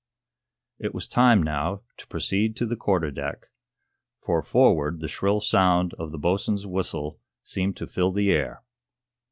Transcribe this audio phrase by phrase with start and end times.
[0.79, 3.51] It was time, now, to proceed to the quarterdeck;
[4.19, 8.63] for, forward, the shrill sound of the boatswain's whistle seemed to fill the air.